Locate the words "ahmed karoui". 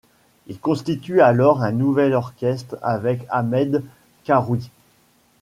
3.29-4.71